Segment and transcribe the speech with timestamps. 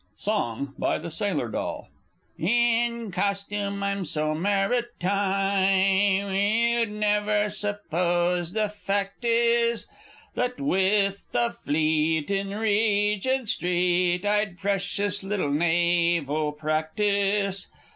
[0.15, 1.87] Song, by the Sailor Doll.
[2.35, 9.85] In costume I'm So maritime, You'd never suppose the fact is,
[10.33, 17.67] That with the Fleet In Regent Street, I'd precious little naval practice!